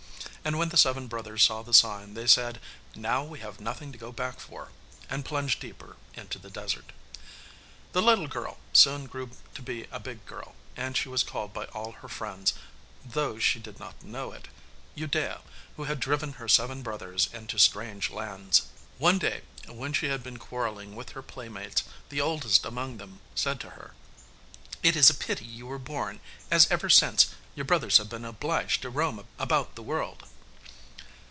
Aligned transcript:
And 0.43 0.57
when 0.57 0.69
the 0.69 0.75
seven 0.77 1.05
brothers 1.05 1.43
saw 1.43 1.61
the 1.61 1.71
sign 1.71 2.15
they 2.15 2.25
said, 2.25 2.59
'Now 2.95 3.23
we 3.23 3.41
have 3.41 3.59
nothing 3.59 3.91
to 3.91 3.97
go 3.99 4.11
back 4.11 4.39
for,' 4.39 4.71
and 5.07 5.23
plunged 5.23 5.59
deeper 5.59 5.97
into 6.15 6.39
the 6.39 6.49
desert. 6.49 6.93
The 7.91 8.01
little 8.01 8.25
girl 8.27 8.57
soon 8.73 9.05
grew 9.05 9.29
to 9.53 9.61
be 9.61 9.85
a 9.91 9.99
big 9.99 10.25
girl, 10.25 10.55
and 10.75 10.97
she 10.97 11.09
was 11.09 11.21
called 11.21 11.53
by 11.53 11.65
all 11.65 11.91
her 11.91 12.07
friends 12.09 12.55
(though 13.05 13.37
she 13.37 13.59
did 13.59 13.79
not 13.79 14.01
know 14.01 14.31
it) 14.31 14.47
'Udea, 14.97 15.41
who 15.77 15.83
had 15.83 15.99
driven 15.99 16.33
her 16.33 16.47
seven 16.47 16.81
brothers 16.81 17.29
into 17.31 17.59
strange 17.59 18.09
lands.' 18.09 18.63
One 18.97 19.19
day, 19.19 19.43
when 19.67 19.93
she 19.93 20.07
had 20.07 20.23
been 20.23 20.37
quarrelling 20.37 20.95
with 20.95 21.11
her 21.11 21.21
playmates, 21.21 21.83
the 22.09 22.19
oldest 22.19 22.65
among 22.65 22.97
them 22.97 23.19
said 23.35 23.59
to 23.59 23.69
her, 23.69 23.93
'It 24.81 24.95
is 24.95 25.07
a 25.07 25.13
pity 25.13 25.45
you 25.45 25.67
were 25.67 25.77
born, 25.77 26.19
as 26.49 26.69
ever 26.71 26.89
since, 26.89 27.27
your 27.53 27.65
brothers 27.65 27.97
have 27.99 28.09
been 28.09 28.25
obliged 28.25 28.81
to 28.81 28.89
roam 28.89 29.27
about 29.37 29.75
the 29.75 29.83
world. 29.83 30.23